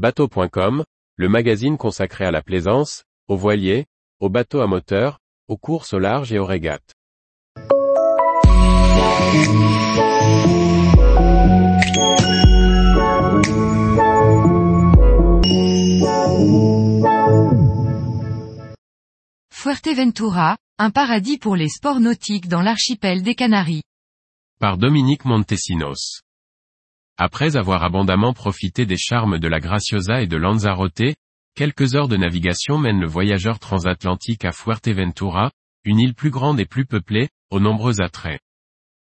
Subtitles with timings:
[0.00, 0.82] Bateau.com,
[1.16, 3.84] le magazine consacré à la plaisance, aux voiliers,
[4.18, 6.94] aux bateaux à moteur, aux courses au large et aux régates.
[19.52, 23.82] Fuerteventura, un paradis pour les sports nautiques dans l'archipel des Canaries.
[24.60, 26.22] Par Dominique Montesinos.
[27.22, 31.14] Après avoir abondamment profité des charmes de la Graciosa et de Lanzarote,
[31.54, 35.50] quelques heures de navigation mènent le voyageur transatlantique à Fuerteventura,
[35.84, 38.40] une île plus grande et plus peuplée, aux nombreux attraits.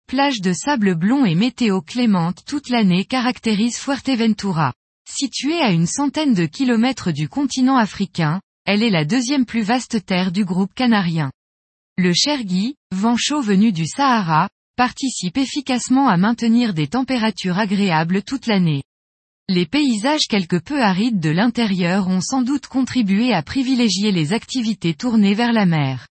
[0.07, 4.75] Plage de sable blond et météo clémente toute l'année caractérise Fuerteventura.
[5.09, 10.05] Située à une centaine de kilomètres du continent africain, elle est la deuxième plus vaste
[10.05, 11.33] terre du groupe canarien.
[11.97, 14.51] Le Chergui, vent chaud venu du Sahara,
[14.83, 18.83] participe efficacement à maintenir des températures agréables toute l'année.
[19.49, 24.95] Les paysages quelque peu arides de l'intérieur ont sans doute contribué à privilégier les activités
[24.95, 26.09] tournées vers la mer.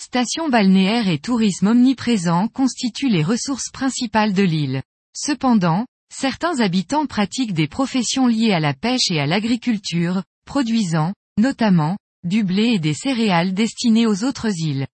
[0.00, 4.82] Stations balnéaires et tourisme omniprésent constituent les ressources principales de l'île.
[5.12, 11.98] Cependant, certains habitants pratiquent des professions liées à la pêche et à l'agriculture, produisant, notamment,
[12.22, 14.86] du blé et des céréales destinées aux autres îles.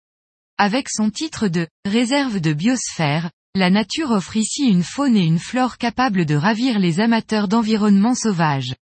[0.63, 5.39] Avec son titre de réserve de biosphère, la nature offre ici une faune et une
[5.39, 8.75] flore capables de ravir les amateurs d'environnement sauvage.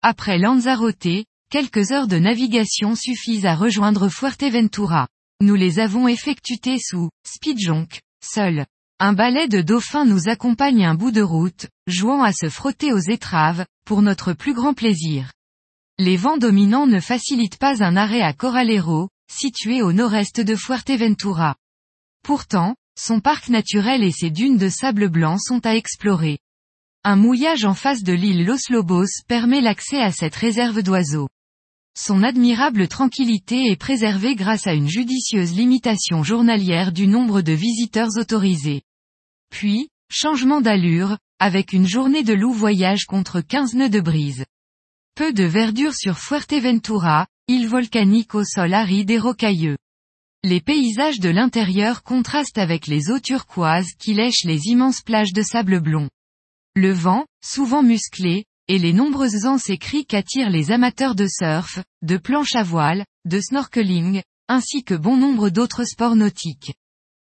[0.00, 5.08] Après Lanzarote, quelques heures de navigation suffisent à rejoindre Fuerteventura.
[5.42, 8.64] Nous les avons effectuées sous Speedjonk, seul.
[8.98, 13.10] Un balai de dauphins nous accompagne un bout de route, jouant à se frotter aux
[13.10, 15.32] étraves, pour notre plus grand plaisir.
[15.98, 21.56] Les vents dominants ne facilitent pas un arrêt à Coralero, situé au nord-est de Fuerteventura.
[22.22, 26.38] Pourtant, son parc naturel et ses dunes de sable blanc sont à explorer.
[27.04, 31.28] Un mouillage en face de l'île Los Lobos permet l'accès à cette réserve d'oiseaux.
[31.96, 38.16] Son admirable tranquillité est préservée grâce à une judicieuse limitation journalière du nombre de visiteurs
[38.16, 38.82] autorisés.
[39.50, 44.44] Puis, changement d'allure, avec une journée de loup voyage contre 15 nœuds de brise.
[45.14, 49.76] Peu de verdure sur Fuerteventura, île volcanique au sol aride et rocailleux.
[50.44, 55.42] Les paysages de l'intérieur contrastent avec les eaux turquoises qui lèchent les immenses plages de
[55.42, 56.08] sable blond.
[56.76, 61.80] Le vent, souvent musclé, et les nombreuses anses et criques attirent les amateurs de surf,
[62.02, 66.72] de planche à voile, de snorkeling, ainsi que bon nombre d'autres sports nautiques.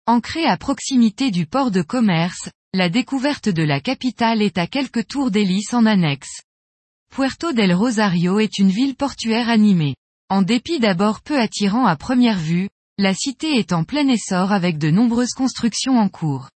[0.07, 5.07] Ancré à proximité du port de commerce, la découverte de la capitale est à quelques
[5.09, 6.41] tours d'hélice en annexe.
[7.11, 9.95] Puerto del Rosario est une ville portuaire animée.
[10.29, 14.77] En dépit d'abord peu attirant à première vue, la cité est en plein essor avec
[14.77, 16.51] de nombreuses constructions en cours.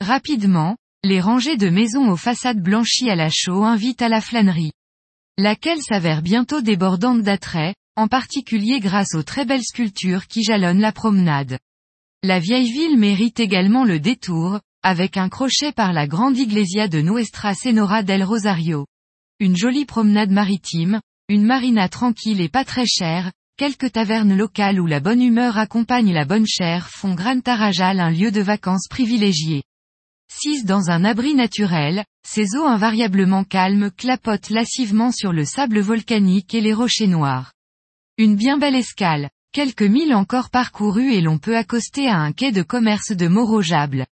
[0.00, 4.70] Rapidement, les rangées de maisons aux façades blanchies à la chaux invitent à la flânerie.
[5.38, 10.92] Laquelle s'avère bientôt débordante d'attrait, en particulier grâce aux très belles sculptures qui jalonnent la
[10.92, 11.58] promenade.
[12.22, 17.00] La vieille ville mérite également le détour, avec un crochet par la grande iglesia de
[17.00, 18.86] Nuestra Senora del Rosario
[19.40, 24.86] une jolie promenade maritime, une marina tranquille et pas très chère, quelques tavernes locales où
[24.88, 29.62] la bonne humeur accompagne la bonne chair font Gran Tarajal un lieu de vacances privilégié.
[30.32, 36.52] 6 dans un abri naturel, ces eaux invariablement calmes clapotent lascivement sur le sable volcanique
[36.52, 37.52] et les rochers noirs.
[38.18, 42.50] Une bien belle escale, quelques milles encore parcourus et l'on peut accoster à un quai
[42.50, 44.04] de commerce de Morojable.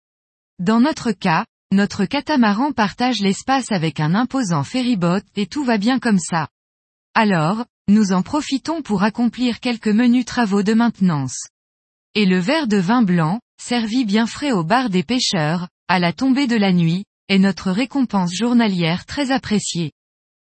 [0.58, 5.98] Dans notre cas, notre catamaran partage l'espace avec un imposant ferryboat et tout va bien
[5.98, 6.48] comme ça.
[7.18, 11.48] Alors, nous en profitons pour accomplir quelques menus travaux de maintenance.
[12.14, 16.12] Et le verre de vin blanc, servi bien frais au bar des pêcheurs, à la
[16.12, 19.92] tombée de la nuit, est notre récompense journalière très appréciée.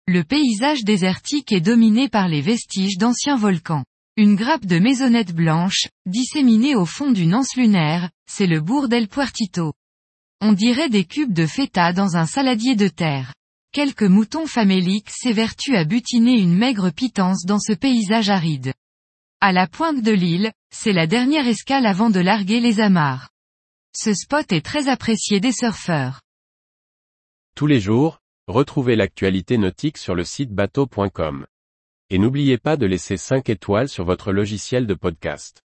[0.09, 3.85] Le paysage désertique est dominé par les vestiges d'anciens volcans.
[4.17, 9.07] Une grappe de maisonnettes blanches, disséminée au fond d'une anse lunaire, c'est le bourg d'El
[9.07, 9.71] Puertito.
[10.41, 13.33] On dirait des cubes de feta dans un saladier de terre.
[13.77, 18.73] Quelques moutons faméliques s'évertuent à butiner une maigre pitance dans ce paysage aride.
[19.39, 23.29] À la pointe de l'île, c'est la dernière escale avant de larguer les amarres.
[23.95, 26.21] Ce spot est très apprécié des surfeurs.
[27.53, 31.45] Tous les jours, retrouvez l'actualité nautique sur le site bateau.com.
[32.09, 35.61] Et n'oubliez pas de laisser 5 étoiles sur votre logiciel de podcast.